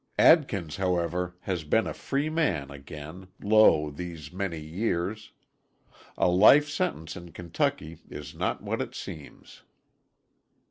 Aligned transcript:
Adkins, 0.17 0.77
however, 0.77 1.35
has 1.41 1.63
been 1.63 1.85
a 1.85 1.93
free 1.93 2.27
man 2.27 2.71
again, 2.71 3.27
lo 3.39 3.91
these 3.91 4.31
many 4.31 4.59
years. 4.59 5.31
A 6.17 6.27
life 6.27 6.67
sentence 6.67 7.15
in 7.15 7.33
Kentucky 7.33 7.99
is 8.09 8.33
not 8.33 8.63
what 8.63 8.81
it 8.81 8.95
seems. 8.95 9.61